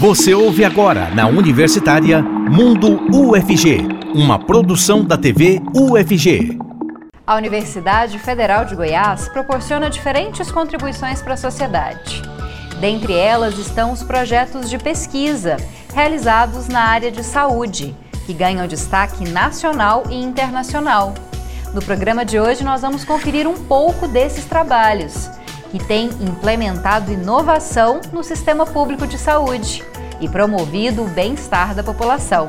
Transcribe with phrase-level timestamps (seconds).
[0.00, 3.80] Você ouve agora na Universitária Mundo UFG,
[4.14, 6.56] uma produção da TV UFG.
[7.26, 12.22] A Universidade Federal de Goiás proporciona diferentes contribuições para a sociedade.
[12.80, 15.56] Dentre elas estão os projetos de pesquisa
[15.92, 17.92] realizados na área de saúde,
[18.24, 21.12] que ganham destaque nacional e internacional.
[21.74, 25.28] No programa de hoje, nós vamos conferir um pouco desses trabalhos
[25.70, 29.84] que tem implementado inovação no sistema público de saúde
[30.20, 32.46] e promovido o bem-estar da população.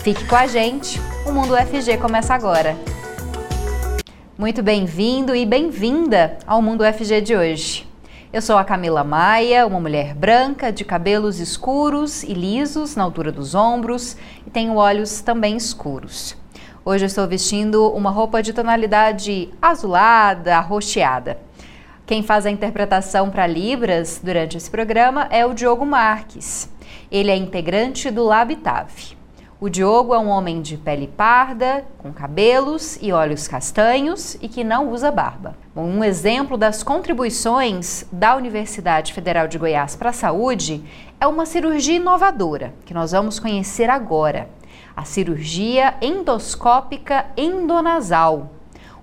[0.00, 2.76] Fique com a gente, o Mundo UFG começa agora.
[4.38, 7.88] Muito bem-vindo e bem-vinda ao Mundo UFG de hoje.
[8.32, 13.30] Eu sou a Camila Maia, uma mulher branca de cabelos escuros e lisos na altura
[13.30, 16.36] dos ombros e tenho olhos também escuros.
[16.84, 21.43] Hoje eu estou vestindo uma roupa de tonalidade azulada, arroxeada.
[22.06, 26.68] Quem faz a interpretação para Libras durante esse programa é o Diogo Marques.
[27.10, 29.16] Ele é integrante do Labitave.
[29.58, 34.62] O Diogo é um homem de pele parda, com cabelos e olhos castanhos e que
[34.62, 35.56] não usa barba.
[35.74, 40.84] Um exemplo das contribuições da Universidade Federal de Goiás para a saúde
[41.18, 44.50] é uma cirurgia inovadora que nós vamos conhecer agora.
[44.94, 48.50] A cirurgia endoscópica endonasal,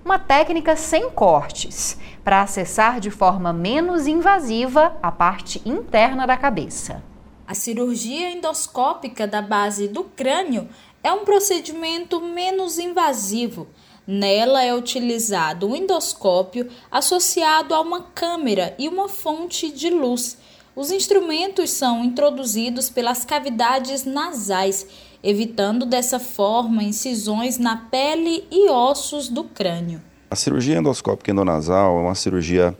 [0.04, 7.02] uma técnica sem cortes para acessar de forma menos invasiva a parte interna da cabeça.
[7.46, 10.68] A cirurgia endoscópica da base do crânio
[11.02, 13.68] é um procedimento menos invasivo.
[14.06, 20.38] Nela é utilizado um endoscópio associado a uma câmera e uma fonte de luz.
[20.74, 24.86] Os instrumentos são introduzidos pelas cavidades nasais
[25.22, 30.00] evitando dessa forma incisões na pele e ossos do crânio.
[30.30, 32.76] A cirurgia endoscópica endonasal é uma cirurgia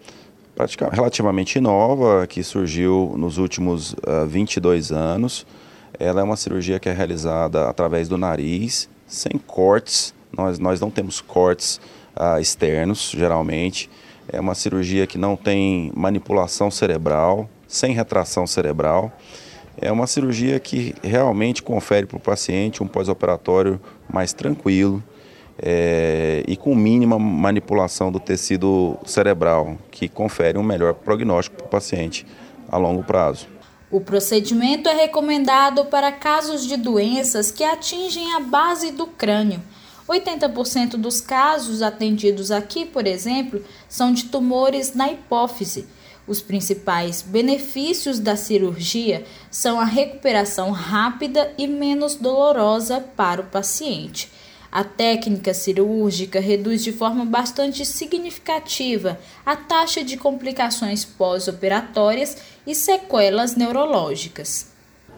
[0.90, 5.46] relativamente nova que surgiu nos últimos uh, 22 anos.
[5.98, 10.14] Ela é uma cirurgia que é realizada através do nariz, sem cortes.
[10.36, 11.80] Nós, nós não temos cortes
[12.16, 13.90] uh, externos, geralmente.
[14.28, 19.12] É uma cirurgia que não tem manipulação cerebral, sem retração cerebral.
[19.80, 25.02] É uma cirurgia que realmente confere para o paciente um pós-operatório mais tranquilo
[25.58, 31.68] é, e com mínima manipulação do tecido cerebral, que confere um melhor prognóstico para o
[31.68, 32.26] paciente
[32.68, 33.46] a longo prazo.
[33.90, 39.60] O procedimento é recomendado para casos de doenças que atingem a base do crânio.
[40.08, 45.86] 80% dos casos atendidos aqui, por exemplo, são de tumores na hipófise
[46.26, 54.30] os principais benefícios da cirurgia são a recuperação rápida e menos dolorosa para o paciente.
[54.70, 63.54] A técnica cirúrgica reduz de forma bastante significativa a taxa de complicações pós-operatórias e sequelas
[63.54, 64.72] neurológicas.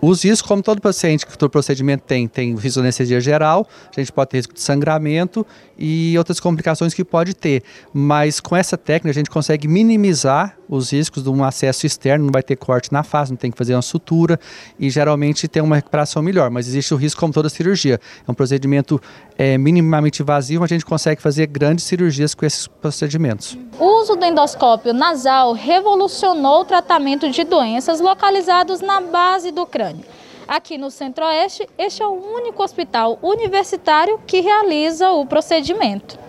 [0.06, 3.66] Os riscos, como todo paciente que todo procedimento tem, tem risco de anestesia geral,
[3.96, 5.46] a gente pode ter risco de sangramento
[5.78, 7.62] e outras complicações que pode ter.
[7.90, 12.32] Mas com essa técnica a gente consegue minimizar os riscos de um acesso externo, não
[12.32, 14.38] vai ter corte na face, não tem que fazer uma sutura
[14.78, 16.50] e geralmente tem uma recuperação melhor.
[16.50, 18.00] Mas existe o risco como toda cirurgia.
[18.26, 19.00] É um procedimento
[19.36, 23.58] é, minimamente invasivo, a gente consegue fazer grandes cirurgias com esses procedimentos.
[23.78, 30.04] O uso do endoscópio nasal revolucionou o tratamento de doenças localizadas na base do crânio.
[30.46, 36.23] Aqui no Centro-Oeste, este é o único hospital universitário que realiza o procedimento.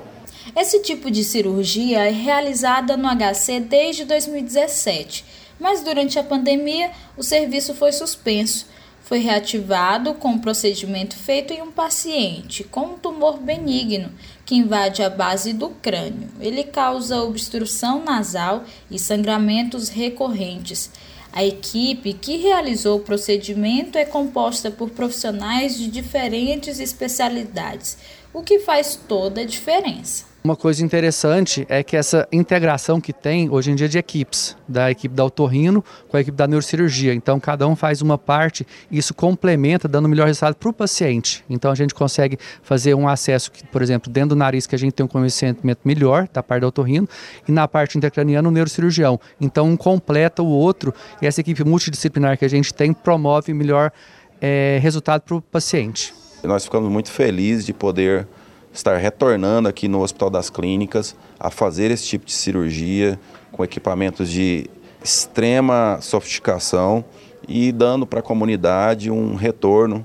[0.56, 5.26] Esse tipo de cirurgia é realizada no HC desde 2017,
[5.60, 8.66] mas durante a pandemia o serviço foi suspenso.
[9.04, 14.10] Foi reativado com um procedimento feito em um paciente com um tumor benigno
[14.46, 16.30] que invade a base do crânio.
[16.40, 20.90] Ele causa obstrução nasal e sangramentos recorrentes.
[21.34, 27.98] A equipe que realizou o procedimento é composta por profissionais de diferentes especialidades,
[28.34, 30.35] o que faz toda a diferença.
[30.46, 34.92] Uma coisa interessante é que essa integração que tem hoje em dia de equipes, da
[34.92, 37.16] equipe da otorrino com a equipe da neurocirurgia.
[37.16, 40.72] Então, cada um faz uma parte e isso complementa, dando o melhor resultado para o
[40.72, 41.44] paciente.
[41.50, 44.78] Então, a gente consegue fazer um acesso, que, por exemplo, dentro do nariz, que a
[44.78, 47.10] gente tem um conhecimento melhor da parte da otorrino,
[47.48, 49.20] e na parte intracraniana, o neurocirurgião.
[49.42, 50.94] Então, um completa o outro
[51.24, 53.92] e essa equipe multidisciplinar que a gente tem promove melhor
[54.40, 56.14] é, resultado para o paciente.
[56.44, 58.28] Nós ficamos muito felizes de poder
[58.76, 63.18] estar retornando aqui no Hospital das Clínicas a fazer esse tipo de cirurgia
[63.52, 64.70] com equipamentos de
[65.02, 67.06] extrema sofisticação
[67.48, 70.04] e dando para a comunidade um retorno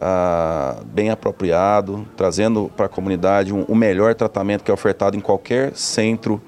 [0.00, 5.20] ah, bem apropriado, trazendo para a comunidade um, o melhor tratamento que é ofertado em
[5.20, 6.40] qualquer centro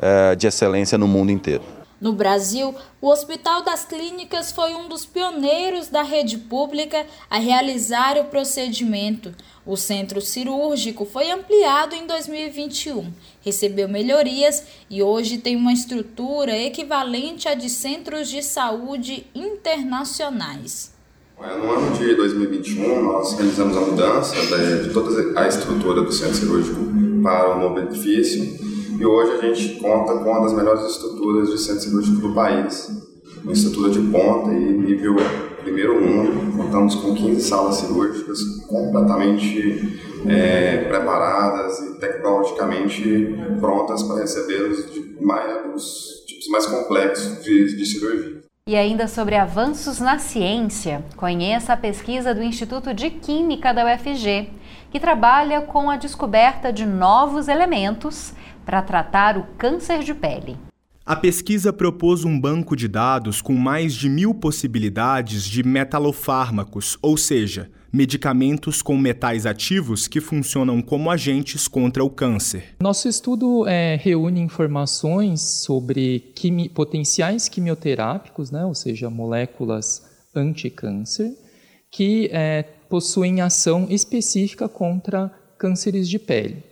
[0.00, 1.75] eh, de excelência no mundo inteiro.
[1.98, 8.18] No Brasil, o Hospital das Clínicas foi um dos pioneiros da rede pública a realizar
[8.18, 9.34] o procedimento.
[9.64, 13.10] O centro cirúrgico foi ampliado em 2021,
[13.40, 20.94] recebeu melhorias e hoje tem uma estrutura equivalente à de centros de saúde internacionais.
[21.38, 24.34] No ano de 2021, nós realizamos a mudança
[24.82, 26.80] de toda a estrutura do centro cirúrgico
[27.22, 28.65] para o novo edifício
[28.98, 32.90] e hoje a gente conta com uma das melhores estruturas de centro cirúrgico do país,
[33.42, 35.16] uma estrutura de ponta e nível
[35.62, 36.56] primeiro mundo.
[36.56, 45.74] Contamos com 15 salas cirúrgicas completamente é, preparadas e tecnologicamente prontas para receber os, mais,
[45.74, 48.36] os tipos mais complexos de, de cirurgia.
[48.68, 54.50] E ainda sobre avanços na ciência, conheça a pesquisa do Instituto de Química da UFG,
[54.90, 58.32] que trabalha com a descoberta de novos elementos
[58.66, 60.56] para tratar o câncer de pele.
[61.06, 67.16] A pesquisa propôs um banco de dados com mais de mil possibilidades de metalofármacos, ou
[67.16, 72.74] seja, medicamentos com metais ativos que funcionam como agentes contra o câncer.
[72.80, 80.02] Nosso estudo é, reúne informações sobre quimi potenciais quimioterápicos, né, ou seja, moléculas
[80.34, 81.32] anti-câncer,
[81.88, 86.64] que é, possuem ação específica contra cânceres de pele.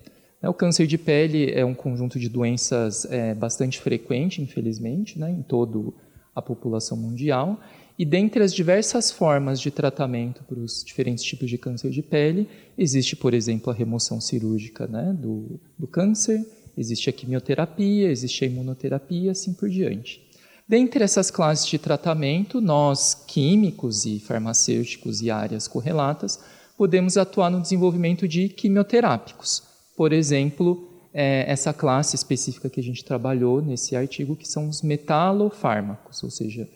[0.45, 5.31] Né, o câncer de pele é um conjunto de doenças é, bastante frequente, infelizmente, né,
[5.31, 5.91] em toda
[6.37, 7.59] a população mundial.
[7.99, 12.47] E dentre as diversas formas de tratamento para os diferentes tipos de câncer de pele,
[12.77, 16.45] existe, por exemplo, a remoção cirúrgica né, do, do câncer,
[16.77, 20.21] existe a quimioterapia, existe a imunoterapia, assim por diante.
[20.69, 26.39] Dentre essas classes de tratamento, nós, químicos e farmacêuticos e áreas correlatas,
[26.77, 33.05] podemos atuar no desenvolvimento de quimioterápicos por exemplo, é, essa classe específica que a gente
[33.05, 36.69] trabalhou nesse artigo, que são os metalofármacos, ou seja,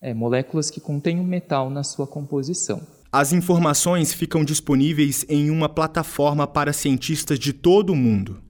[0.00, 2.80] é, moléculas que contêm um metal na sua composição.
[3.10, 8.42] As informações ficam disponíveis em uma plataforma para cientistas de todo o mundo.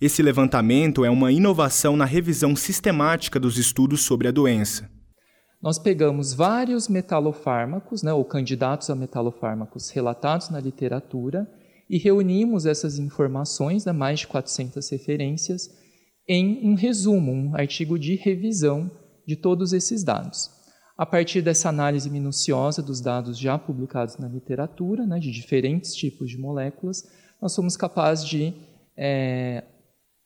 [0.00, 4.90] Esse levantamento é uma inovação na revisão sistemática dos estudos sobre a doença.
[5.60, 11.48] Nós pegamos vários metalofármacos, né, ou candidatos a metalofármacos relatados na literatura,
[11.88, 15.70] e reunimos essas informações, né, mais de 400 referências,
[16.28, 18.90] em um resumo, um artigo de revisão
[19.26, 20.50] de todos esses dados.
[20.96, 26.28] A partir dessa análise minuciosa dos dados já publicados na literatura, né, de diferentes tipos
[26.28, 27.04] de moléculas,
[27.40, 28.52] nós somos capazes de
[28.96, 29.64] é,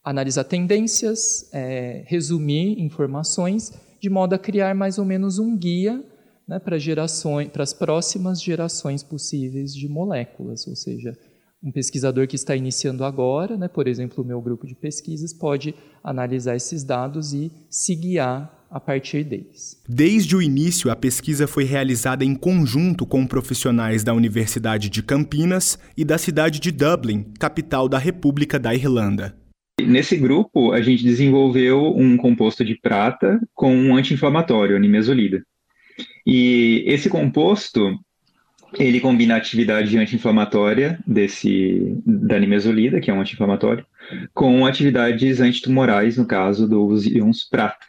[0.03, 6.03] analisar tendências, é, resumir informações, de modo a criar mais ou menos um guia
[6.49, 6.76] né, para,
[7.62, 11.17] as próximas gerações possíveis de moléculas, ou seja,
[11.62, 15.75] um pesquisador que está iniciando agora, né, por exemplo, o meu grupo de pesquisas, pode
[16.03, 19.81] analisar esses dados e se guiar a partir deles.
[19.87, 25.79] Desde o início, a pesquisa foi realizada em conjunto com profissionais da Universidade de Campinas
[25.97, 29.37] e da cidade de Dublin, capital da República da Irlanda.
[29.81, 35.43] Nesse grupo, a gente desenvolveu um composto de prata com um anti-inflamatório, a nimesulida.
[36.26, 37.99] E esse composto
[38.78, 43.84] ele combina a atividade anti-inflamatória desse da nimesulida, que é um anti-inflamatório,
[44.32, 47.86] com atividades antitumorais, no caso dos íons prata.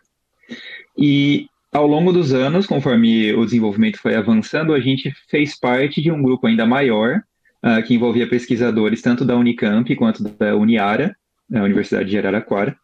[0.97, 6.11] E ao longo dos anos, conforme o desenvolvimento foi avançando, a gente fez parte de
[6.11, 7.21] um grupo ainda maior,
[7.63, 11.15] uh, que envolvia pesquisadores tanto da Unicamp quanto da Uniara,
[11.51, 12.77] a Universidade de Araraquara,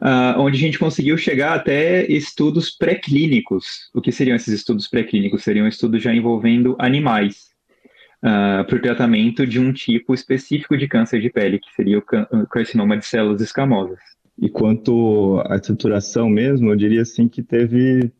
[0.00, 3.90] uh, onde a gente conseguiu chegar até estudos pré-clínicos.
[3.94, 5.42] O que seriam esses estudos pré-clínicos?
[5.42, 7.50] Seriam estudos já envolvendo animais
[8.22, 11.98] uh, ah, para o tratamento de um tipo específico de câncer de pele, que seria
[11.98, 13.98] o carcinoma de células escamosas.
[14.38, 18.10] E quanto à estruturação mesmo, eu diria assim que teve,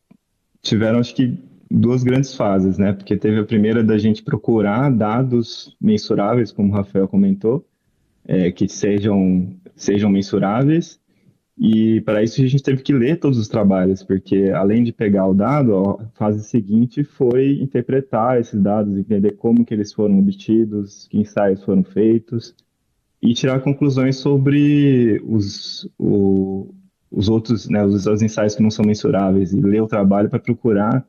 [0.62, 1.36] tiveram acho que
[1.70, 2.92] duas grandes fases, né?
[2.92, 7.66] Porque teve a primeira da gente procurar dados mensuráveis, como o Rafael comentou,
[8.26, 11.00] é, que sejam, sejam mensuráveis,
[11.56, 15.26] e para isso a gente teve que ler todos os trabalhos, porque além de pegar
[15.26, 21.06] o dado, a fase seguinte foi interpretar esses dados, entender como que eles foram obtidos,
[21.08, 22.54] que ensaios foram feitos
[23.22, 26.74] e tirar conclusões sobre os, o,
[27.10, 30.40] os outros, né, os, os ensaios que não são mensuráveis e ler o trabalho para
[30.40, 31.06] procurar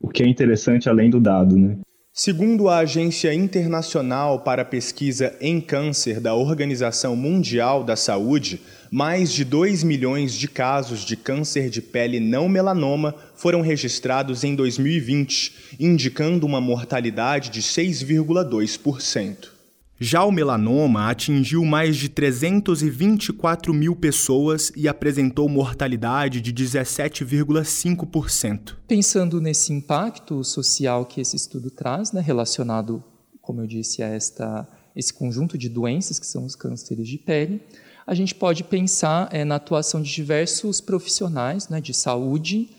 [0.00, 1.76] o que é interessante além do dado, né?
[2.12, 9.32] Segundo a Agência Internacional para a Pesquisa em Câncer da Organização Mundial da Saúde, mais
[9.32, 15.76] de 2 milhões de casos de câncer de pele não melanoma foram registrados em 2020,
[15.78, 19.58] indicando uma mortalidade de 6,2%.
[20.00, 28.76] Já o melanoma atingiu mais de 324 mil pessoas e apresentou mortalidade de 17,5%.
[28.86, 33.02] Pensando nesse impacto social que esse estudo traz, né, relacionado,
[33.42, 37.60] como eu disse, a esta, esse conjunto de doenças que são os cânceres de pele,
[38.08, 42.70] a gente pode pensar é, na atuação de diversos profissionais né, de saúde,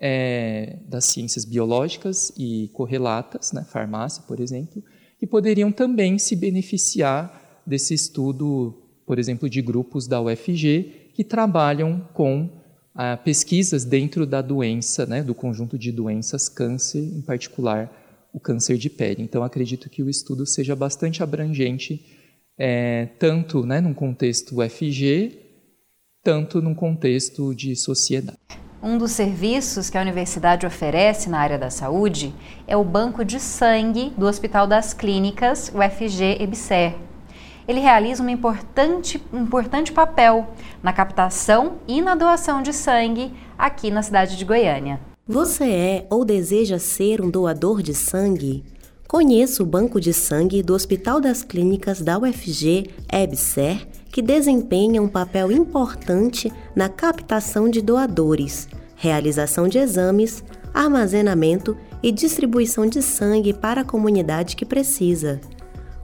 [0.00, 4.82] é, das ciências biológicas e correlatas, né, farmácia, por exemplo,
[5.20, 8.74] que poderiam também se beneficiar desse estudo,
[9.06, 12.50] por exemplo, de grupos da UFG que trabalham com
[12.92, 18.76] ah, pesquisas dentro da doença, né, do conjunto de doenças, câncer, em particular o câncer
[18.76, 19.22] de pele.
[19.22, 22.04] Então, acredito que o estudo seja bastante abrangente,
[22.58, 25.38] é, tanto né, num contexto UFG,
[26.22, 28.38] tanto num contexto de sociedade.
[28.82, 32.34] Um dos serviços que a universidade oferece na área da saúde
[32.66, 36.94] é o banco de sangue do Hospital das Clínicas, UFG EBSER.
[37.68, 40.48] Ele realiza um importante, importante papel
[40.82, 44.98] na captação e na doação de sangue aqui na cidade de Goiânia.
[45.28, 48.64] Você é ou deseja ser um doador de sangue?
[49.12, 55.06] Conheça o banco de sangue do Hospital das Clínicas da UFG EBSER que desempenha um
[55.06, 58.66] papel importante na captação de doadores,
[58.96, 60.42] realização de exames,
[60.72, 65.38] armazenamento e distribuição de sangue para a comunidade que precisa.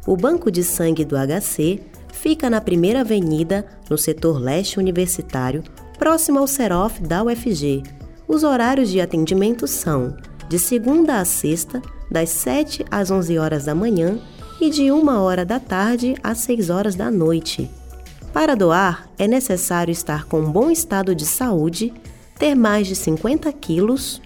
[0.06, 1.80] O Banco de Sangue do HC
[2.12, 5.64] fica na Primeira Avenida, no setor leste universitário,
[5.98, 7.84] próximo ao Serof da UFG.
[8.28, 10.14] Os horários de atendimento são
[10.48, 14.18] de segunda a sexta, das 7 às 11 horas da manhã
[14.60, 17.70] e de 1 hora da tarde às 6 horas da noite.
[18.32, 21.92] Para doar, é necessário estar com um bom estado de saúde,
[22.38, 24.22] ter mais de 50 quilos,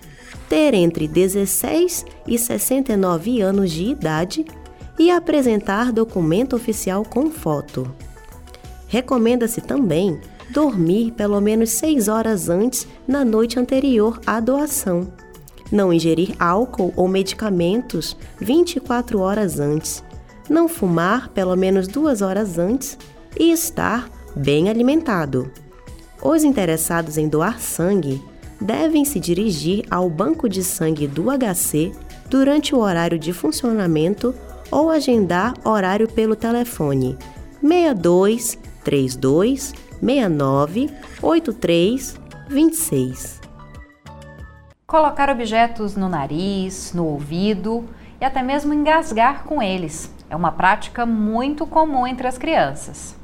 [0.49, 4.45] ter entre 16 e 69 anos de idade
[4.99, 7.91] e apresentar documento oficial com foto.
[8.87, 15.09] Recomenda-se também dormir pelo menos 6 horas antes na noite anterior à doação.
[15.73, 20.05] Não ingerir álcool ou medicamentos 24 horas antes.
[20.49, 22.99] Não fumar pelo menos 2 horas antes
[23.41, 25.51] e estar bem alimentado.
[26.23, 28.23] Os interessados em doar sangue
[28.61, 31.93] devem se dirigir ao banco de sangue do HC
[32.29, 34.35] durante o horário de funcionamento
[34.71, 37.17] ou agendar horário pelo telefone
[37.61, 40.91] 62 32 69
[41.23, 43.42] 83 26.
[44.93, 47.89] Colocar objetos no nariz, no ouvido
[48.21, 53.17] e até mesmo engasgar com eles é uma prática muito comum entre as crianças.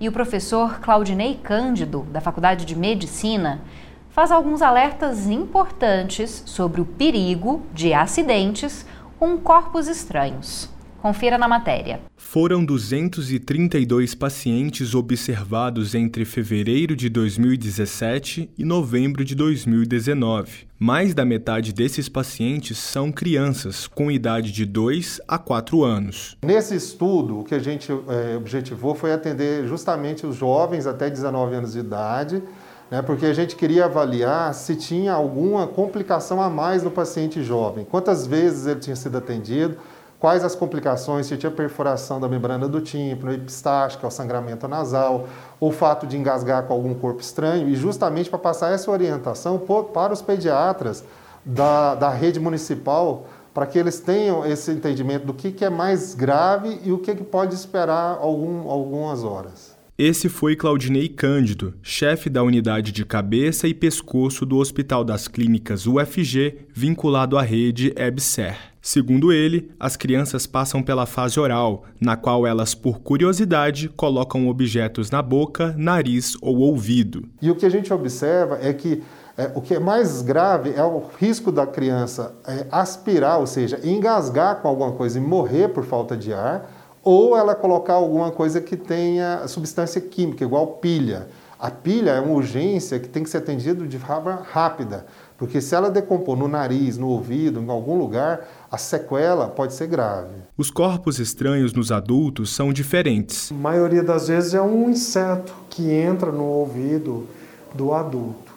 [0.00, 3.60] E o professor Claudinei Cândido, da Faculdade de Medicina,
[4.08, 8.86] faz alguns alertas importantes sobre o perigo de acidentes
[9.18, 10.70] com corpos estranhos.
[11.00, 11.98] Confira na matéria.
[12.14, 20.68] Foram 232 pacientes observados entre fevereiro de 2017 e novembro de 2019.
[20.78, 26.36] Mais da metade desses pacientes são crianças com idade de 2 a 4 anos.
[26.44, 31.54] Nesse estudo, o que a gente é, objetivou foi atender justamente os jovens até 19
[31.54, 32.42] anos de idade,
[32.90, 37.86] né, porque a gente queria avaliar se tinha alguma complicação a mais no paciente jovem,
[37.86, 39.78] quantas vezes ele tinha sido atendido
[40.20, 45.26] quais as complicações, se tinha perfuração da membrana do tímpano, epistática, o sangramento nasal,
[45.58, 49.58] o fato de engasgar com algum corpo estranho, e justamente para passar essa orientação
[49.92, 51.02] para os pediatras
[51.42, 56.14] da, da rede municipal, para que eles tenham esse entendimento do que, que é mais
[56.14, 59.74] grave e o que, que pode esperar algum, algumas horas.
[59.98, 65.86] Esse foi Claudinei Cândido, chefe da unidade de cabeça e pescoço do Hospital das Clínicas
[65.86, 68.69] UFG, vinculado à rede EBSER.
[68.82, 75.10] Segundo ele, as crianças passam pela fase oral, na qual elas, por curiosidade, colocam objetos
[75.10, 77.28] na boca, nariz ou ouvido.
[77.42, 79.02] E o que a gente observa é que
[79.36, 83.80] é, o que é mais grave é o risco da criança é, aspirar, ou seja,
[83.84, 86.70] engasgar com alguma coisa e morrer por falta de ar
[87.02, 91.28] ou ela colocar alguma coisa que tenha substância química, igual pilha.
[91.60, 95.04] A pilha é uma urgência que tem que ser atendida de forma rápida,
[95.36, 99.86] porque se ela decompor no nariz, no ouvido, em algum lugar, a sequela pode ser
[99.86, 100.36] grave.
[100.56, 103.52] Os corpos estranhos nos adultos são diferentes.
[103.52, 107.26] A maioria das vezes é um inseto que entra no ouvido
[107.74, 108.50] do adulto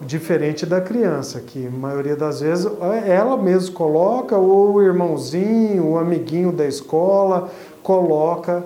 [0.00, 2.66] diferente da criança, que a maioria das vezes
[3.04, 7.50] ela mesma coloca, ou o irmãozinho, o amiguinho da escola,
[7.82, 8.64] coloca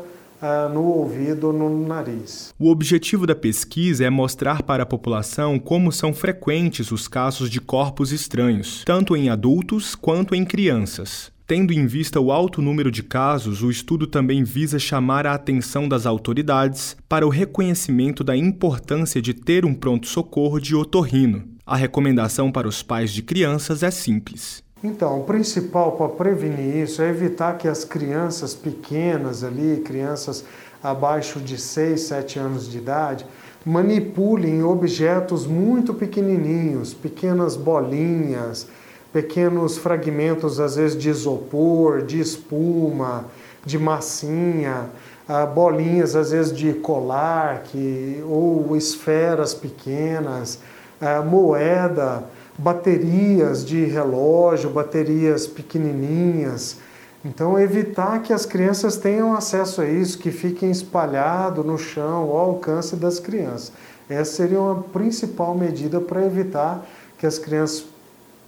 [0.72, 2.52] no ouvido ou no nariz.
[2.58, 7.60] O objetivo da pesquisa é mostrar para a população como são frequentes os casos de
[7.60, 11.30] corpos estranhos, tanto em adultos quanto em crianças.
[11.46, 15.88] Tendo em vista o alto número de casos, o estudo também visa chamar a atenção
[15.88, 21.44] das autoridades para o reconhecimento da importância de ter um pronto-socorro de otorrino.
[21.66, 24.62] A recomendação para os pais de crianças é simples.
[24.84, 30.44] Então, o principal para prevenir isso é evitar que as crianças pequenas ali, crianças
[30.82, 33.24] abaixo de 6, 7 anos de idade,
[33.64, 38.66] manipulem objetos muito pequenininhos, pequenas bolinhas,
[39.12, 43.26] pequenos fragmentos, às vezes de isopor, de espuma,
[43.64, 44.86] de massinha,
[45.28, 50.58] ah, bolinhas, às vezes de colar, que, ou esferas pequenas,
[51.00, 52.24] ah, moeda,
[52.58, 56.78] baterias de relógio, baterias pequenininhas.
[57.24, 62.36] Então, evitar que as crianças tenham acesso a isso, que fiquem espalhado no chão, ao
[62.36, 63.72] alcance das crianças.
[64.08, 66.84] Essa seria uma principal medida para evitar
[67.16, 67.84] que as crianças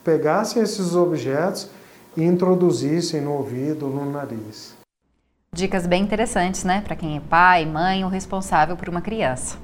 [0.03, 1.69] pegassem esses objetos
[2.17, 4.75] e introduzissem no ouvido, no nariz.
[5.55, 9.57] Dicas bem interessantes, né, para quem é pai, mãe ou responsável por uma criança.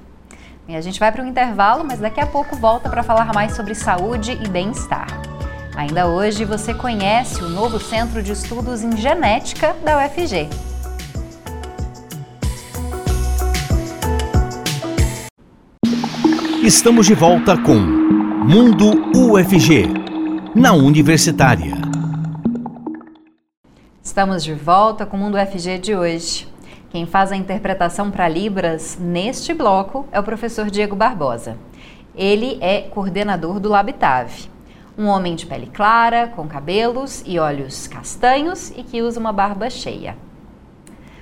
[0.71, 3.57] E a gente vai para um intervalo, mas daqui a pouco volta para falar mais
[3.57, 5.09] sobre saúde e bem-estar.
[5.75, 10.49] Ainda hoje você conhece o novo Centro de Estudos em Genética da UFG.
[16.63, 19.89] Estamos de volta com Mundo UFG
[20.55, 21.75] na Universitária.
[24.01, 26.50] Estamos de volta com o Mundo FG de hoje.
[26.91, 31.57] Quem faz a interpretação para Libras neste bloco é o professor Diego Barbosa.
[32.17, 34.51] Ele é coordenador do Labitave,
[34.99, 39.71] um homem de pele clara, com cabelos e olhos castanhos e que usa uma barba
[39.71, 40.19] cheia.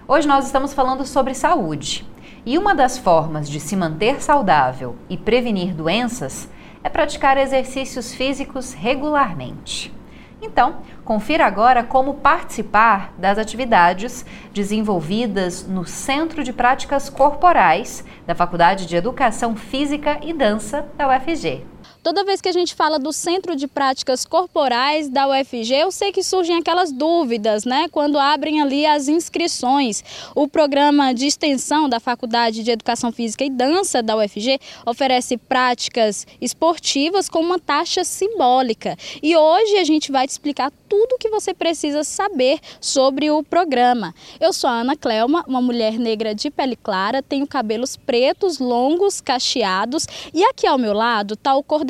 [0.09, 2.09] Hoje nós estamos falando sobre saúde.
[2.47, 6.49] E uma das formas de se manter saudável e prevenir doenças
[6.83, 9.98] é praticar exercícios físicos regularmente.
[10.41, 18.87] Então, confira agora como participar das atividades desenvolvidas no Centro de Práticas Corporais da Faculdade
[18.87, 21.65] de Educação Física e Dança da UFG.
[22.03, 26.13] Toda vez que a gente fala do Centro de Práticas Corporais da UFG, eu sei
[26.13, 27.89] que surgem aquelas dúvidas, né?
[27.91, 30.05] Quando abrem ali as inscrições.
[30.35, 36.25] O programa de extensão da Faculdade de Educação Física e Dança da UFG oferece práticas
[36.41, 38.97] esportivas com uma taxa simbólica.
[39.21, 43.43] E hoje a gente vai te explicar tudo o que você precisa saber sobre o
[43.43, 44.15] programa.
[44.41, 49.21] Eu sou a Ana Clelma, uma mulher negra de pele clara, tenho cabelos pretos, longos,
[49.21, 51.88] cacheados e aqui ao meu lado está o coordenador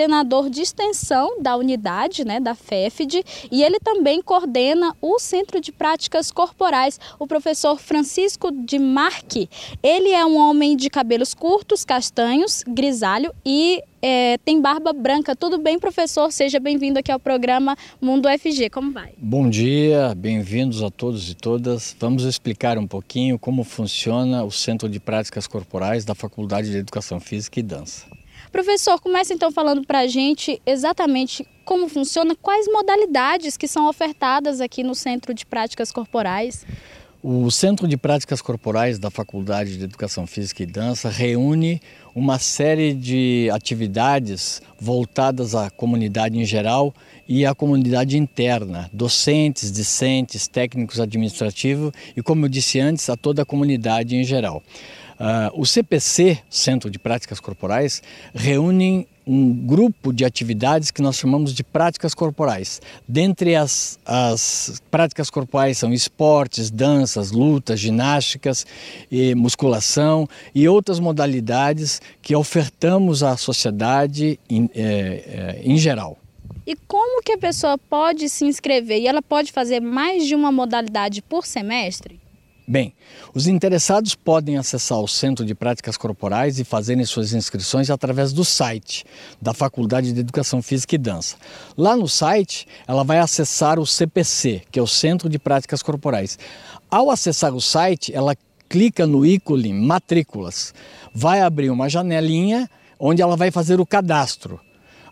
[0.50, 6.30] de extensão da unidade, né, da FEFD, e ele também coordena o Centro de Práticas
[6.30, 9.48] Corporais, o professor Francisco de Marque.
[9.82, 15.34] Ele é um homem de cabelos curtos, castanhos, grisalho e é, tem barba branca.
[15.34, 16.30] Tudo bem, professor?
[16.30, 18.70] Seja bem-vindo aqui ao programa Mundo FG.
[18.70, 19.12] Como vai?
[19.18, 21.96] Bom dia, bem-vindos a todos e todas.
[21.98, 27.18] Vamos explicar um pouquinho como funciona o Centro de Práticas Corporais da Faculdade de Educação
[27.18, 28.17] Física e Dança.
[28.50, 34.60] Professor, comece então falando para a gente exatamente como funciona, quais modalidades que são ofertadas
[34.60, 36.64] aqui no Centro de Práticas Corporais.
[37.22, 41.82] O Centro de Práticas Corporais da Faculdade de Educação Física e Dança reúne
[42.14, 46.94] uma série de atividades voltadas à comunidade em geral
[47.28, 53.42] e à comunidade interna, docentes, discentes, técnicos administrativos e, como eu disse antes, a toda
[53.42, 54.62] a comunidade em geral.
[55.18, 58.02] Uh, o CPC, Centro de Práticas Corporais,
[58.32, 62.80] reúne um grupo de atividades que nós chamamos de práticas corporais.
[63.06, 68.66] Dentre as, as práticas corporais são esportes, danças, lutas, ginásticas,
[69.10, 76.16] e musculação e outras modalidades que ofertamos à sociedade em, é, é, em geral.
[76.66, 79.00] E como que a pessoa pode se inscrever?
[79.00, 82.18] E ela pode fazer mais de uma modalidade por semestre?
[82.70, 82.92] Bem,
[83.34, 88.44] os interessados podem acessar o Centro de Práticas Corporais e fazerem suas inscrições através do
[88.44, 89.06] site
[89.40, 91.36] da Faculdade de Educação Física e Dança.
[91.78, 96.38] Lá no site, ela vai acessar o CPC, que é o Centro de Práticas Corporais.
[96.90, 98.36] Ao acessar o site, ela
[98.68, 100.74] clica no ícone Matrículas.
[101.14, 102.68] Vai abrir uma janelinha
[103.00, 104.60] onde ela vai fazer o cadastro.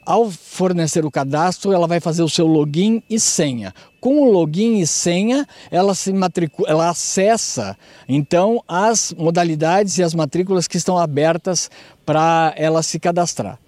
[0.06, 3.74] Ao fornecer o cadastro, ela vai fazer o seu login e senha.
[4.00, 7.76] Com o login e senha, ela se matricula, ela acessa
[8.08, 11.68] então as modalidades e as matrículas que estão abertas
[12.04, 13.58] para ela se cadastrar.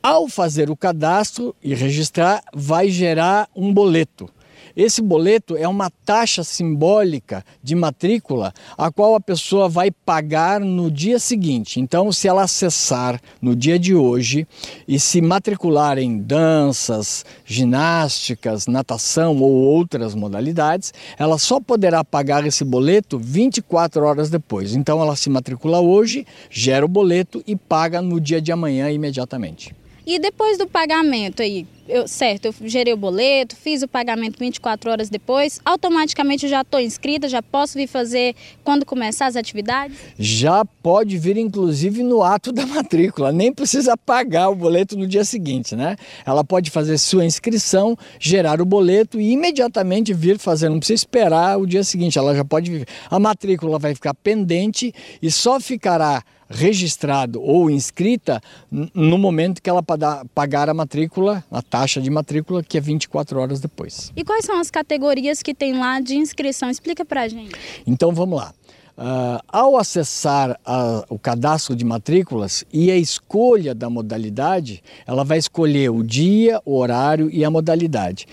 [0.00, 4.30] Ao fazer o cadastro e registrar, vai gerar um boleto.
[4.76, 10.90] Esse boleto é uma taxa simbólica de matrícula a qual a pessoa vai pagar no
[10.90, 11.78] dia seguinte.
[11.78, 14.48] Então, se ela acessar no dia de hoje
[14.88, 22.64] e se matricular em danças, ginásticas, natação ou outras modalidades, ela só poderá pagar esse
[22.64, 24.74] boleto 24 horas depois.
[24.74, 29.74] Então, ela se matricula hoje, gera o boleto e paga no dia de amanhã imediatamente.
[30.06, 34.90] E depois do pagamento aí, eu, certo, eu gerei o boleto, fiz o pagamento 24
[34.90, 39.96] horas depois, automaticamente eu já estou inscrita, já posso vir fazer quando começar as atividades?
[40.18, 45.24] Já pode vir, inclusive, no ato da matrícula, nem precisa pagar o boleto no dia
[45.24, 45.96] seguinte, né?
[46.24, 51.58] Ela pode fazer sua inscrição, gerar o boleto e imediatamente vir fazer, não precisa esperar
[51.58, 52.86] o dia seguinte, ela já pode vir.
[53.10, 59.82] A matrícula vai ficar pendente e só ficará registrado ou inscrita no momento que ela
[59.82, 64.12] pagar a matrícula, a taxa de matrícula, que é 24 horas depois.
[64.16, 66.70] E quais são as categorias que tem lá de inscrição?
[66.70, 67.54] Explica pra gente.
[67.86, 68.52] Então vamos lá.
[68.96, 75.36] Uh, ao acessar a, o cadastro de matrículas e a escolha da modalidade, ela vai
[75.36, 78.24] escolher o dia, o horário e a modalidade.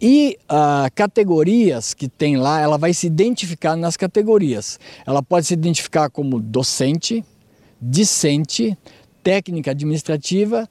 [0.00, 4.78] E uh, categorias que tem lá, ela vai se identificar nas categorias.
[5.04, 7.24] Ela pode se identificar como docente,
[7.80, 8.76] discente,
[9.22, 10.68] técnica administrativa,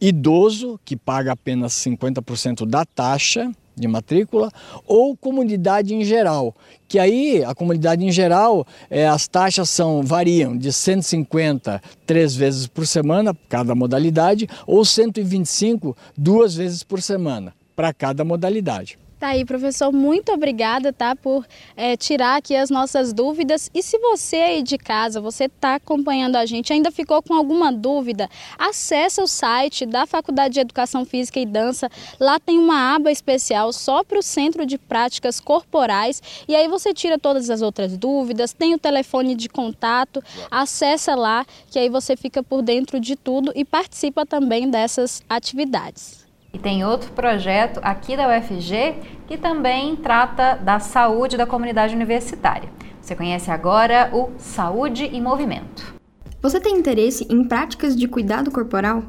[0.00, 4.50] idoso, que paga apenas 50% da taxa de matrícula,
[4.86, 6.54] ou comunidade em geral,
[6.86, 12.66] que aí a comunidade em geral, é, as taxas são variam de 150 três vezes
[12.66, 18.98] por semana, cada modalidade, ou 125 duas vezes por semana, para cada modalidade.
[19.22, 23.70] Tá aí, professor, muito obrigada, tá, por é, tirar aqui as nossas dúvidas.
[23.72, 27.70] E se você aí de casa, você está acompanhando a gente, ainda ficou com alguma
[27.70, 31.88] dúvida, acesse o site da Faculdade de Educação Física e Dança.
[32.18, 36.20] Lá tem uma aba especial só para o Centro de Práticas Corporais.
[36.48, 41.46] E aí você tira todas as outras dúvidas, tem o telefone de contato, acessa lá,
[41.70, 46.21] que aí você fica por dentro de tudo e participa também dessas atividades.
[46.52, 52.68] E tem outro projeto aqui da UFG que também trata da saúde da comunidade universitária.
[53.00, 55.94] Você conhece agora o Saúde em Movimento.
[56.40, 59.02] Você tem interesse em práticas de cuidado corporal?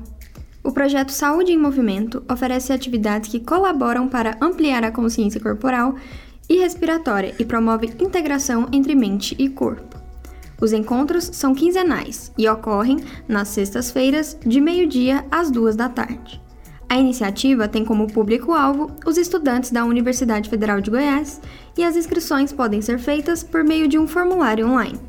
[0.63, 5.95] O projeto Saúde em Movimento oferece atividades que colaboram para ampliar a consciência corporal
[6.49, 9.97] e respiratória e promove integração entre mente e corpo.
[10.61, 16.41] Os encontros são quinzenais e ocorrem nas sextas-feiras, de meio-dia às duas da tarde.
[16.89, 21.41] A iniciativa tem como público-alvo os estudantes da Universidade Federal de Goiás
[21.77, 24.99] e as inscrições podem ser feitas por meio de um formulário online.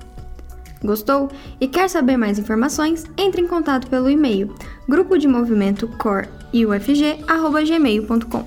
[0.82, 3.04] Gostou e quer saber mais informações?
[3.16, 4.54] Entre em contato pelo e-mail
[4.88, 8.44] grupo de movimento corufg@gmail.com.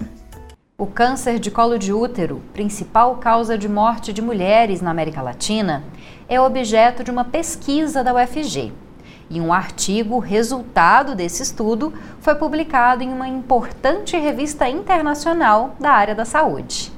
[0.77, 5.83] O câncer de colo de útero, principal causa de morte de mulheres na América Latina,
[6.29, 8.71] é objeto de uma pesquisa da UFG.
[9.29, 16.15] E um artigo resultado desse estudo foi publicado em uma importante revista internacional da área
[16.15, 16.91] da saúde.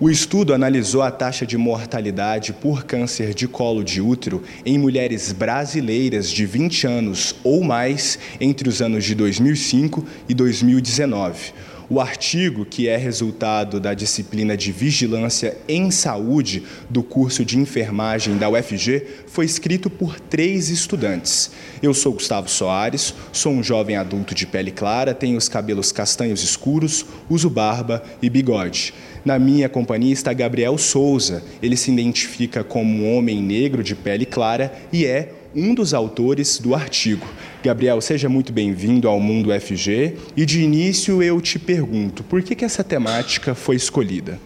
[0.00, 5.30] O estudo analisou a taxa de mortalidade por câncer de colo de útero em mulheres
[5.30, 11.52] brasileiras de 20 anos ou mais entre os anos de 2005 e 2019
[11.92, 18.38] o artigo, que é resultado da disciplina de Vigilância em Saúde do curso de enfermagem
[18.38, 21.50] da UFG, foi escrito por três estudantes.
[21.82, 26.42] Eu sou Gustavo Soares, sou um jovem adulto de pele clara, tenho os cabelos castanhos
[26.42, 28.94] escuros, uso barba e bigode.
[29.22, 31.44] Na minha companhia está Gabriel Souza.
[31.62, 36.58] Ele se identifica como um homem negro de pele clara e é um dos autores
[36.58, 37.26] do artigo.
[37.62, 42.54] Gabriel, seja muito bem-vindo ao Mundo FG e de início eu te pergunto, por que,
[42.54, 44.38] que essa temática foi escolhida?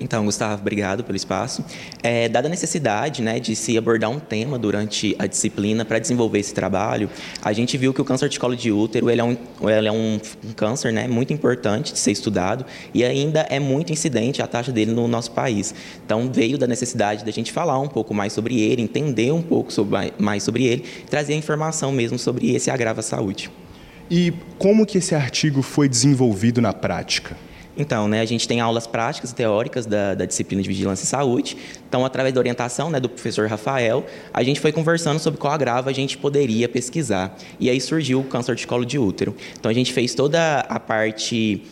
[0.00, 1.64] Então, Gustavo, obrigado pelo espaço.
[2.02, 6.38] É, dada a necessidade né, de se abordar um tema durante a disciplina para desenvolver
[6.38, 7.10] esse trabalho,
[7.42, 9.92] a gente viu que o câncer de colo de útero ele é, um, ele é
[9.92, 10.20] um,
[10.54, 14.92] câncer né, muito importante de ser estudado e ainda é muito incidente a taxa dele
[14.92, 15.74] no nosso país.
[16.04, 19.72] Então, veio da necessidade da gente falar um pouco mais sobre ele, entender um pouco
[19.72, 23.50] sobre, mais sobre ele, trazer informação mesmo sobre esse agravo à saúde.
[24.08, 27.36] E como que esse artigo foi desenvolvido na prática?
[27.78, 31.06] Então, né, a gente tem aulas práticas e teóricas da, da, disciplina de Vigilância e
[31.06, 31.56] Saúde.
[31.88, 35.88] Então, através da orientação né, do professor Rafael, a gente foi conversando sobre qual agravo
[35.88, 37.36] a gente poderia pesquisar.
[37.60, 39.34] E aí surgiu o câncer de colo de útero.
[39.58, 41.62] Então, a gente fez toda a parte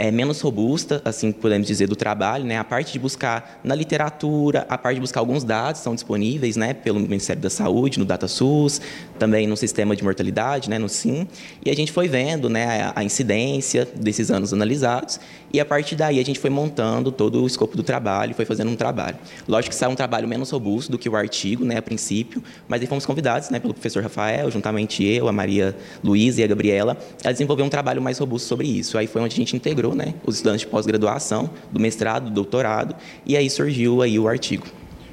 [0.00, 2.56] é, menos robusta, assim podemos dizer, do trabalho, né?
[2.56, 6.72] A parte de buscar na literatura, a parte de buscar alguns dados são disponíveis, né?
[6.72, 8.80] Pelo Ministério da Saúde, no DataSUS,
[9.18, 10.78] também no sistema de mortalidade, né?
[10.78, 11.28] No SIM.
[11.62, 12.84] E a gente foi vendo, né?
[12.84, 15.20] A, a incidência desses anos analisados
[15.52, 18.70] e a partir daí a gente foi montando todo o escopo do trabalho, foi fazendo
[18.70, 19.18] um trabalho.
[19.46, 21.76] Lógico que saiu um trabalho menos robusto do que o artigo, né?
[21.76, 23.60] A princípio, mas aí fomos convidados, né?
[23.60, 28.00] Pelo professor Rafael, juntamente eu, a Maria Luísa e a Gabriela, a desenvolver um trabalho
[28.00, 28.96] mais robusto sobre isso.
[28.96, 32.94] Aí foi onde a gente integrou né, os estudantes de pós-graduação, do mestrado, do doutorado,
[33.24, 34.66] e aí surgiu aí o artigo.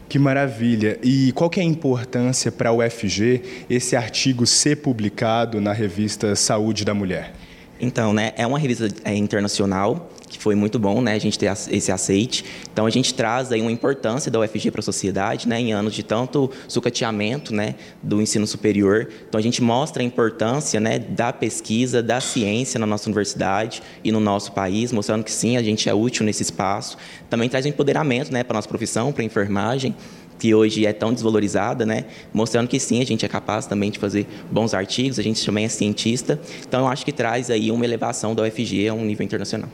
[0.10, 0.98] Que maravilha!
[1.04, 6.34] E qual que é a importância para o UFG esse artigo ser publicado na revista
[6.36, 7.34] Saúde da Mulher?
[7.80, 11.52] Então, né, é uma revista é, internacional que foi muito bom, né, a gente ter
[11.72, 12.44] esse aceite.
[12.72, 15.94] Então a gente traz aí uma importância da UFG para a sociedade, né, em anos
[15.94, 19.08] de tanto sucateamento, né, do ensino superior.
[19.28, 24.12] Então a gente mostra a importância, né, da pesquisa, da ciência na nossa universidade e
[24.12, 26.98] no nosso país, mostrando que sim, a gente é útil nesse espaço.
[27.30, 29.96] Também traz um empoderamento, né, para nossa profissão, para a enfermagem
[30.38, 32.06] que hoje é tão desvalorizada, né?
[32.32, 35.66] Mostrando que sim, a gente é capaz também de fazer bons artigos, a gente também
[35.66, 36.40] é cientista.
[36.62, 39.70] Então, eu acho que traz aí uma elevação da UFG a um nível internacional.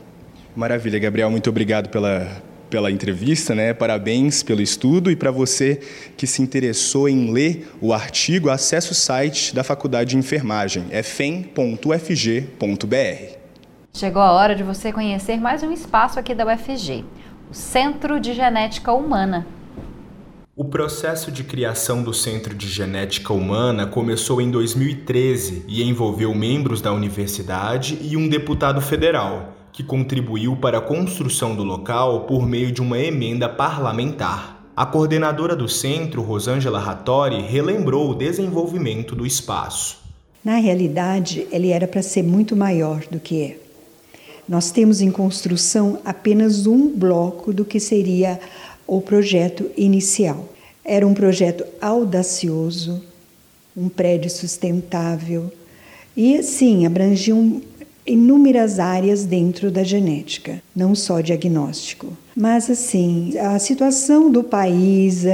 [0.56, 2.28] Maravilha, Gabriel, muito obrigado pela,
[2.70, 3.74] pela entrevista, né?
[3.74, 5.80] Parabéns pelo estudo e para você
[6.16, 11.02] que se interessou em ler o artigo, acesse o site da Faculdade de Enfermagem, é
[11.02, 11.54] fem.ufg.br.
[13.92, 17.04] Chegou a hora de você conhecer mais um espaço aqui da UFG,
[17.50, 19.44] o Centro de Genética Humana.
[20.56, 26.80] O processo de criação do Centro de Genética Humana começou em 2013 e envolveu membros
[26.80, 32.70] da universidade e um deputado federal que contribuiu para a construção do local por meio
[32.70, 34.64] de uma emenda parlamentar.
[34.76, 39.98] A coordenadora do centro, Rosângela Rattori, relembrou o desenvolvimento do espaço.
[40.44, 43.56] Na realidade, ele era para ser muito maior do que é.
[44.48, 48.38] Nós temos em construção apenas um bloco do que seria
[48.86, 50.48] o projeto inicial.
[50.84, 53.02] Era um projeto audacioso,
[53.76, 55.50] um prédio sustentável
[56.16, 57.60] e, sim, abrangia um,
[58.06, 62.12] inúmeras áreas dentro da genética, não só diagnóstico.
[62.36, 65.24] Mas, assim, a situação do país,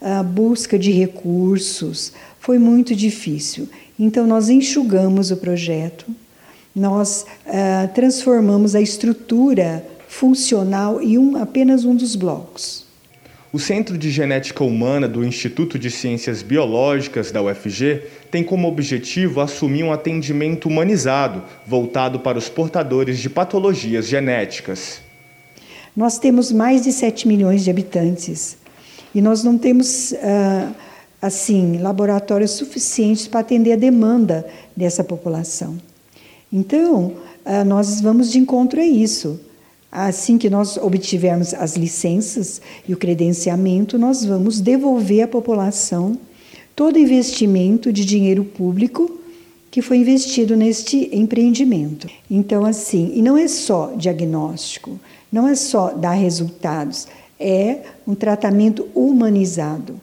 [0.00, 3.68] a, busca de recursos foi muito difícil.
[3.98, 6.06] Então, nós enxugamos o projeto,
[6.74, 12.85] nós uh, transformamos a estrutura funcional em um, apenas um dos blocos.
[13.56, 19.40] O Centro de Genética Humana do Instituto de Ciências Biológicas da UFG tem como objetivo
[19.40, 25.00] assumir um atendimento humanizado, voltado para os portadores de patologias genéticas.
[25.96, 28.58] Nós temos mais de 7 milhões de habitantes
[29.14, 30.72] e nós não temos, ah,
[31.22, 35.78] assim, laboratórios suficientes para atender a demanda dessa população.
[36.52, 39.40] Então, ah, nós vamos de encontro a isso.
[39.98, 46.18] Assim que nós obtivermos as licenças e o credenciamento, nós vamos devolver à população
[46.76, 49.18] todo investimento de dinheiro público
[49.70, 52.08] que foi investido neste empreendimento.
[52.30, 55.00] Então, assim, e não é só diagnóstico,
[55.32, 57.08] não é só dar resultados,
[57.40, 59.98] é um tratamento humanizado.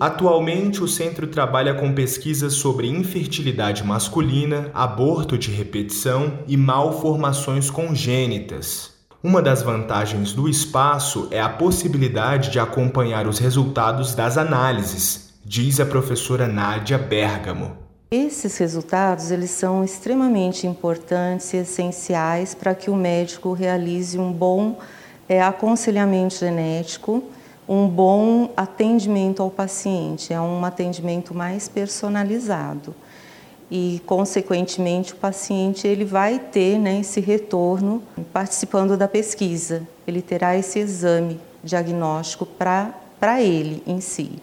[0.00, 8.93] Atualmente, o centro trabalha com pesquisas sobre infertilidade masculina, aborto de repetição e malformações congênitas.
[9.26, 15.80] Uma das vantagens do espaço é a possibilidade de acompanhar os resultados das análises, diz
[15.80, 17.74] a professora Nádia Bergamo.
[18.10, 24.78] Esses resultados eles são extremamente importantes e essenciais para que o médico realize um bom
[25.26, 27.24] é, aconselhamento genético,
[27.66, 32.94] um bom atendimento ao paciente, é um atendimento mais personalizado
[33.76, 38.00] e, consequentemente, o paciente ele vai ter né, esse retorno
[38.32, 39.82] participando da pesquisa.
[40.06, 44.38] Ele terá esse exame diagnóstico para ele em si.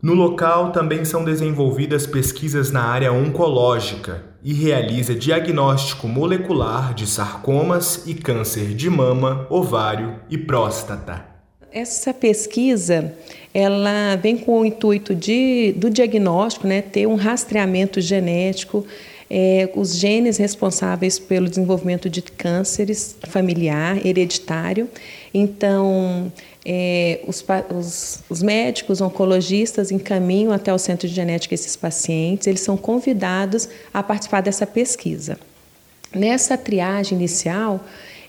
[0.00, 8.04] No local também são desenvolvidas pesquisas na área oncológica e realiza diagnóstico molecular de sarcomas
[8.06, 11.26] e câncer de mama, ovário e próstata.
[11.72, 13.12] Essa pesquisa
[13.54, 18.86] ela vem com o intuito de, do diagnóstico, né, ter um rastreamento genético,
[19.34, 24.88] é, os genes responsáveis pelo desenvolvimento de cânceres familiar, hereditário.
[25.32, 26.30] Então,
[26.64, 32.60] é, os, os, os, médicos oncologistas encaminham até o centro de genética esses pacientes, eles
[32.60, 35.38] são convidados a participar dessa pesquisa.
[36.14, 37.82] Nessa triagem inicial,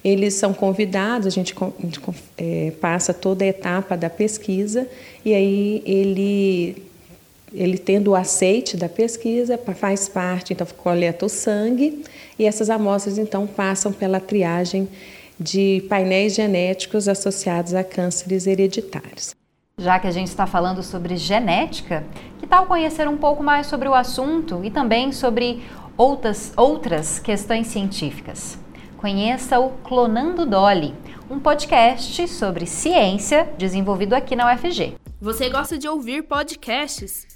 [0.04, 1.56] eles são convidados, a gente,
[2.38, 4.88] é, passa toda a etapa da pesquisa
[5.24, 6.84] e aí ele,
[7.54, 12.04] ele tendo o aceite da pesquisa, faz parte, então coleta o sangue
[12.38, 14.89] e essas amostras então passam pela triagem
[15.39, 19.34] de painéis genéticos associados a cânceres hereditários.
[19.78, 22.04] Já que a gente está falando sobre genética,
[22.39, 25.63] que tal conhecer um pouco mais sobre o assunto e também sobre
[25.98, 28.62] outras, outras questões científicas?
[29.04, 30.96] Conheça o Clonando Dolly,
[31.30, 34.96] um podcast sobre ciência desenvolvido aqui na UFG.
[35.20, 37.28] Você gosta de ouvir podcasts?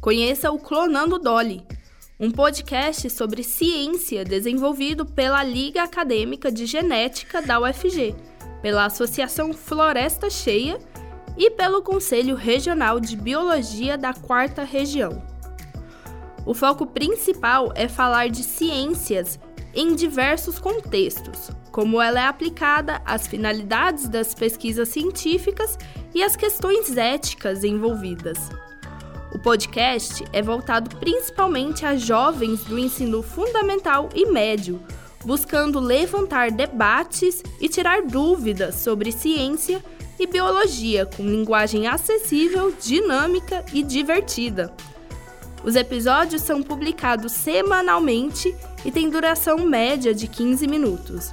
[0.00, 1.62] Conheça o Clonando Dolly,
[2.18, 8.16] um podcast sobre ciência desenvolvido pela Liga Acadêmica de Genética da UFG,
[8.62, 10.78] pela Associação Floresta Cheia
[11.36, 15.22] e pelo Conselho Regional de Biologia da Quarta Região.
[16.46, 19.38] O foco principal é falar de ciências
[19.74, 25.78] em diversos contextos, como ela é aplicada às finalidades das pesquisas científicas
[26.14, 28.50] e às questões éticas envolvidas.
[29.32, 34.82] O podcast é voltado principalmente a jovens do ensino fundamental e médio,
[35.24, 39.82] buscando levantar debates e tirar dúvidas sobre ciência
[40.18, 44.74] e biologia com linguagem acessível, dinâmica e divertida.
[45.62, 51.30] Os episódios são publicados semanalmente e têm duração média de 15 minutos.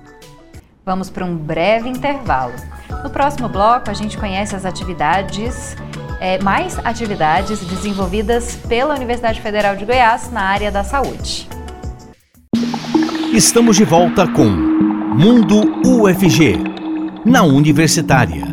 [0.84, 2.54] Vamos para um breve intervalo.
[3.02, 5.74] No próximo bloco, a gente conhece as atividades,
[6.20, 11.48] é, mais atividades desenvolvidas pela Universidade Federal de Goiás na área da saúde.
[13.32, 16.58] Estamos de volta com Mundo UFG,
[17.24, 18.44] na Universitária.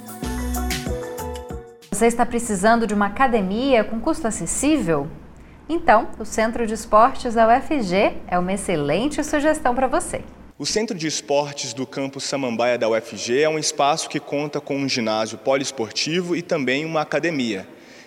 [1.95, 5.07] Você está precisando de uma academia com custo acessível?
[5.69, 10.21] Então, o Centro de Esportes da UFG é uma excelente sugestão para você.
[10.59, 14.75] O Centro de Esportes do campus Samambaia da UFG é um espaço que conta com
[14.75, 17.65] um ginásio poliesportivo e também uma academia.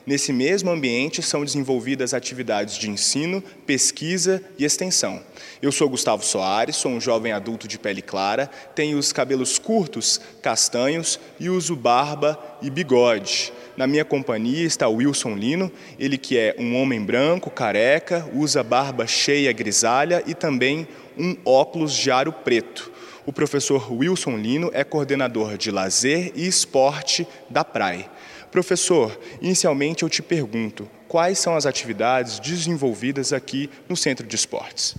[0.08, 5.20] Nesse mesmo ambiente são desenvolvidas atividades de ensino, pesquisa e extensão.
[5.60, 10.18] Eu sou Gustavo Soares, sou um jovem adulto de pele clara, tenho os cabelos curtos,
[10.40, 13.52] castanhos e uso barba e bigode.
[13.76, 18.62] Na minha companhia está o Wilson Lino, ele que é um homem branco, careca, usa
[18.62, 22.90] barba cheia grisalha e também um óculos de aro preto.
[23.26, 28.10] O professor Wilson Lino é coordenador de lazer e esporte da Praia.
[28.50, 34.94] Professor, inicialmente eu te pergunto, quais são as atividades desenvolvidas aqui no Centro de Esportes?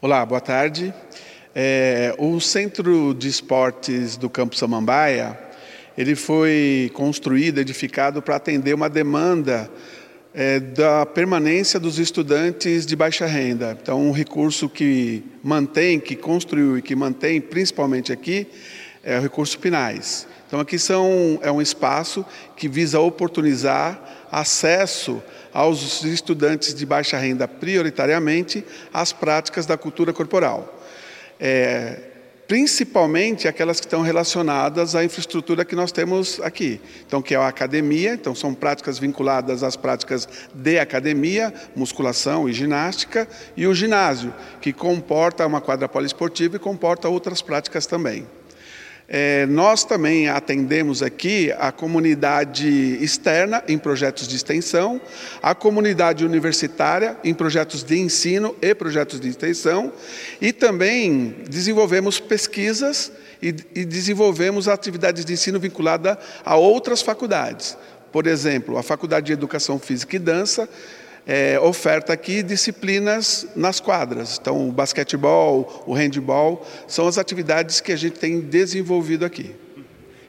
[0.00, 0.94] Olá, boa tarde.
[1.52, 5.36] É, o Centro de Esportes do Campo Samambaia,
[5.98, 9.68] ele foi construído, edificado para atender uma demanda
[10.32, 13.76] é, da permanência dos estudantes de baixa renda.
[13.82, 18.46] Então, um recurso que mantém, que construiu e que mantém, principalmente aqui,
[19.02, 20.28] é o recurso Pinais.
[20.46, 22.24] Então, aqui são, é um espaço
[22.56, 30.72] que visa oportunizar acesso aos estudantes de baixa renda, prioritariamente, às práticas da cultura corporal.
[31.40, 32.00] É,
[32.46, 36.80] principalmente aquelas que estão relacionadas à infraestrutura que nós temos aqui.
[37.06, 42.52] Então, que é a academia, então são práticas vinculadas às práticas de academia, musculação e
[42.52, 48.26] ginástica, e o ginásio, que comporta uma quadra poliesportiva e comporta outras práticas também.
[49.08, 52.68] É, nós também atendemos aqui a comunidade
[53.00, 55.00] externa em projetos de extensão,
[55.40, 59.92] a comunidade universitária em projetos de ensino e projetos de extensão,
[60.40, 67.76] e também desenvolvemos pesquisas e, e desenvolvemos atividades de ensino vinculada a outras faculdades.
[68.10, 70.68] Por exemplo, a Faculdade de Educação Física e Dança
[71.26, 74.38] é, oferta aqui disciplinas nas quadras.
[74.40, 79.54] Então, o basquetebol, o handball, são as atividades que a gente tem desenvolvido aqui.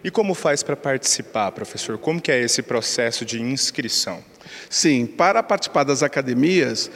[0.03, 1.97] E como faz para participar, professor?
[1.97, 4.23] Como que é esse processo de inscrição?
[4.69, 6.89] Sim, para participar das academias,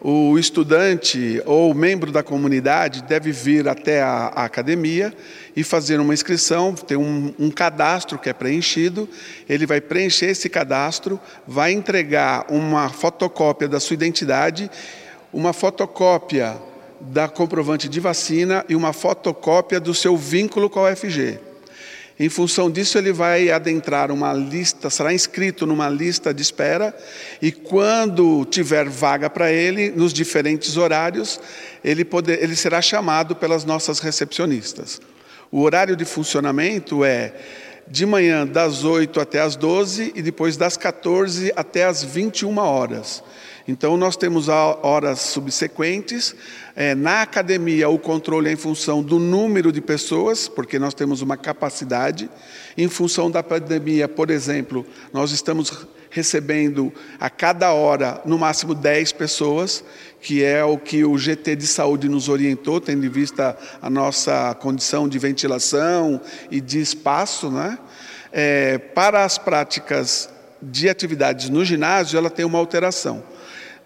[0.00, 5.12] o estudante ou membro da comunidade deve vir até a, a academia
[5.56, 9.08] e fazer uma inscrição, tem um, um, cadastro que é preenchido,
[9.48, 14.70] ele vai preencher esse cadastro, vai entregar uma fotocópia da sua identidade,
[15.32, 16.56] uma fotocópia
[17.00, 21.47] da comprovante de vacina e uma fotocópia do seu vínculo com a UFG.
[22.20, 26.96] Em função disso, ele vai adentrar uma lista, será inscrito numa lista de espera,
[27.40, 31.40] e quando tiver vaga para ele, nos diferentes horários,
[31.84, 35.00] ele, poder, ele será chamado pelas nossas recepcionistas.
[35.50, 37.32] O horário de funcionamento é
[37.90, 43.22] de manhã das 8 até as 12 e depois das 14 até as 21 horas.
[43.68, 46.34] Então, nós temos horas subsequentes.
[46.74, 51.20] É, na academia, o controle é em função do número de pessoas, porque nós temos
[51.20, 52.30] uma capacidade.
[52.78, 56.90] Em função da pandemia, por exemplo, nós estamos recebendo
[57.20, 59.84] a cada hora, no máximo 10 pessoas,
[60.18, 64.54] que é o que o GT de saúde nos orientou, tendo em vista a nossa
[64.54, 66.18] condição de ventilação
[66.50, 67.50] e de espaço.
[67.50, 67.78] Né?
[68.32, 70.30] É, para as práticas
[70.62, 73.22] de atividades no ginásio, ela tem uma alteração.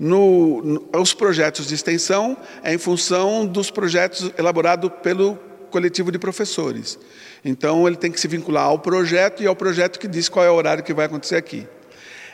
[0.03, 5.39] No, no, os projetos de extensão é em função dos projetos elaborados pelo
[5.71, 6.99] coletivo de professores.
[7.45, 10.51] Então, ele tem que se vincular ao projeto e ao projeto que diz qual é
[10.51, 11.69] o horário que vai acontecer aqui.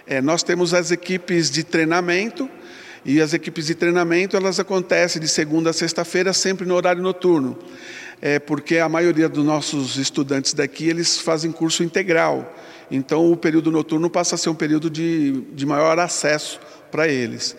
[0.06, 2.48] É, nós temos as equipes de treinamento,
[3.04, 7.58] e as equipes de treinamento elas acontecem de segunda a sexta-feira, sempre no horário noturno.
[8.22, 12.50] É porque a maioria dos nossos estudantes daqui eles fazem curso integral.
[12.90, 16.58] Então, o período noturno passa a ser um período de, de maior acesso
[16.90, 17.56] para eles.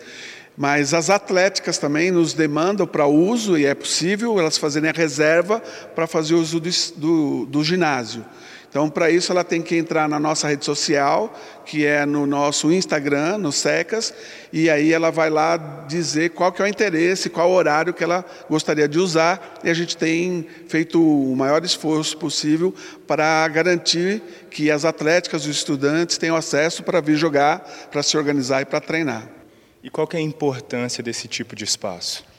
[0.56, 5.60] Mas as atléticas também nos demandam para uso, e é possível elas fazerem a reserva
[5.94, 8.24] para fazer uso do, do, do ginásio.
[8.70, 12.70] Então, para isso, ela tem que entrar na nossa rede social, que é no nosso
[12.70, 14.14] Instagram, no SECAS,
[14.52, 15.56] e aí ela vai lá
[15.88, 19.74] dizer qual que é o interesse, qual horário que ela gostaria de usar, e a
[19.74, 22.72] gente tem feito o maior esforço possível
[23.08, 27.58] para garantir que as atléticas, os estudantes tenham acesso para vir jogar,
[27.90, 29.28] para se organizar e para treinar.
[29.82, 32.29] E qual que é a importância desse tipo de espaço?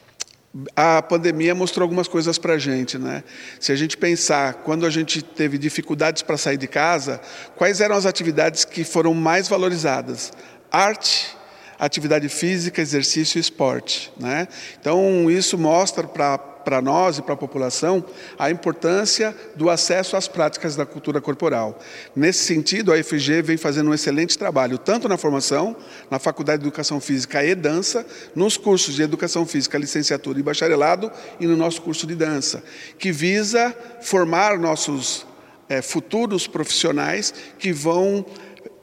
[0.76, 3.24] A pandemia mostrou algumas coisas para a gente, né?
[3.60, 7.22] Se a gente pensar, quando a gente teve dificuldades para sair de casa,
[7.56, 10.34] quais eram as atividades que foram mais valorizadas?
[10.70, 11.38] Arte,
[11.80, 14.48] atividade física, exercício e esporte, né?
[14.80, 18.04] Então isso mostra para para nós e para a população
[18.38, 21.80] a importância do acesso às práticas da cultura corporal.
[22.16, 25.76] Nesse sentido, a FG vem fazendo um excelente trabalho, tanto na formação,
[26.10, 28.06] na Faculdade de Educação Física e Dança,
[28.36, 32.64] nos cursos de Educação Física, Licenciatura e Bacharelado e no nosso curso de dança,
[32.98, 35.26] que visa formar nossos
[35.68, 38.26] é, futuros profissionais que vão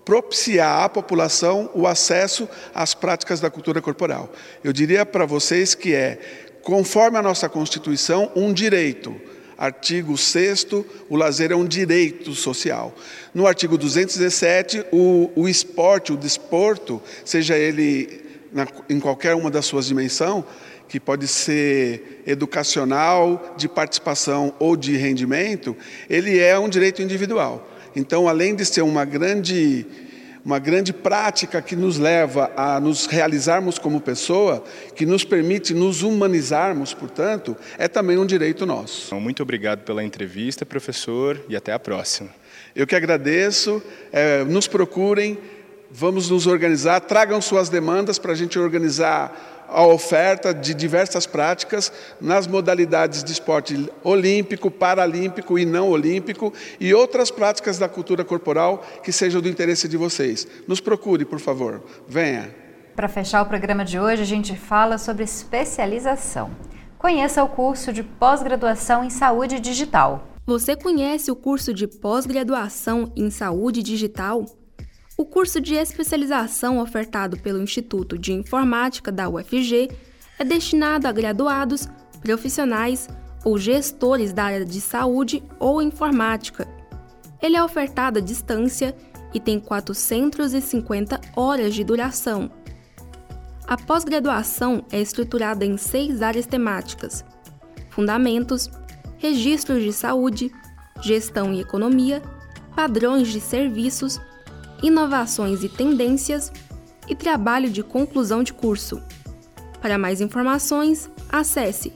[0.09, 4.33] propiciar à população o acesso às práticas da cultura corporal.
[4.65, 9.19] Eu diria para vocês que é conforme a nossa Constituição, um direito.
[9.57, 10.67] Artigo 6
[11.09, 12.95] o lazer é um direito social.
[13.33, 18.21] No artigo 217, o, o esporte, o desporto, seja ele
[18.53, 20.45] na, em qualquer uma das suas dimensões,
[20.91, 25.75] que pode ser educacional, de participação ou de rendimento,
[26.11, 27.67] ele é um direito individual.
[27.97, 29.87] Então, além de ser uma grande
[30.45, 34.65] uma grande prática que nos leva a nos realizarmos como pessoa,
[34.95, 39.15] que nos permite nos humanizarmos, portanto, é também um direito nosso.
[39.17, 42.31] Muito obrigado pela entrevista, professor, e até a próxima.
[42.75, 43.83] Eu que agradeço,
[44.13, 45.39] é, nos procurem,
[45.91, 51.93] vamos nos organizar, tragam suas demandas para a gente organizar a oferta de diversas práticas
[52.21, 58.83] nas modalidades de esporte olímpico, paralímpico e não olímpico e outras práticas da cultura corporal
[59.03, 60.47] que sejam do interesse de vocês.
[60.67, 61.83] Nos procure, por favor.
[62.09, 62.55] Venha.
[62.97, 66.51] Para fechar o programa de hoje, a gente fala sobre especialização.
[66.99, 70.27] Conheça o curso de pós-graduação em saúde digital.
[70.45, 74.45] Você conhece o curso de pós-graduação em saúde digital?
[75.21, 79.91] O curso de especialização ofertado pelo Instituto de Informática da UFG
[80.39, 81.89] é destinado a graduados,
[82.21, 83.09] profissionais
[83.45, 86.69] ou gestores da área de saúde ou informática.
[87.43, 88.95] Ele é ofertado à distância
[89.35, 92.49] e tem 450 horas de duração.
[93.67, 97.25] A pós-graduação é estruturada em seis áreas temáticas:
[97.91, 98.71] fundamentos,
[99.17, 100.53] registros de saúde,
[101.03, 102.23] gestão e economia,
[102.77, 104.21] padrões de serviços,
[104.83, 106.53] inovações e tendências
[107.09, 109.01] e trabalho de conclusão de curso.
[109.81, 111.93] Para mais informações, acesse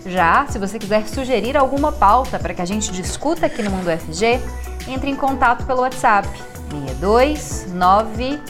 [0.07, 3.91] Já, se você quiser sugerir alguma pauta para que a gente discuta aqui no Mundo
[3.91, 4.41] UFG,
[4.89, 6.29] entre em contato pelo WhatsApp
[6.71, 8.41] 629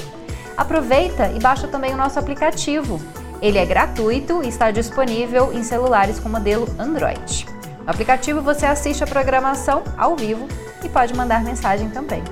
[0.56, 3.00] Aproveita e baixa também o nosso aplicativo.
[3.42, 7.46] Ele é gratuito e está disponível em celulares com modelo Android.
[7.82, 10.46] No aplicativo você assiste a programação ao vivo
[10.84, 12.22] e pode mandar mensagem também.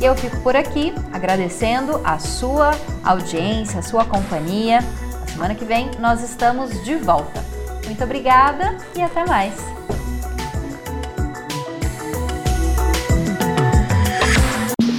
[0.00, 2.70] Eu fico por aqui agradecendo a sua
[3.04, 4.80] audiência, a sua companhia.
[5.20, 7.44] Na semana que vem nós estamos de volta.
[7.84, 9.54] Muito obrigada e até mais.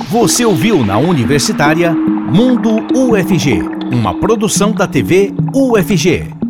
[0.07, 6.40] Você ouviu na Universitária Mundo UFG, uma produção da TV UFG.